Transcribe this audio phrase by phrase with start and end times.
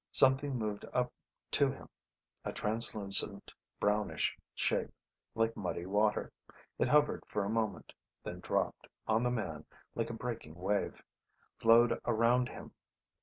[0.11, 1.13] Something moved up
[1.51, 1.87] to him,
[2.43, 4.91] a translucent brownish shape,
[5.35, 6.31] like muddy water.
[6.79, 7.93] It hovered for a moment,
[8.23, 11.03] then dropped on the man like a breaking wave,
[11.59, 12.71] flowed around him.